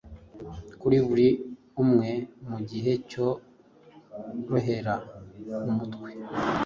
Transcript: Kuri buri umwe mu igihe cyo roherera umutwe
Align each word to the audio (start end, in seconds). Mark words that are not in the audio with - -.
Kuri 0.81 0.97
buri 1.07 1.27
umwe 1.83 2.09
mu 2.47 2.55
igihe 2.63 2.91
cyo 3.09 3.27
roherera 4.49 4.95
umutwe 5.69 6.09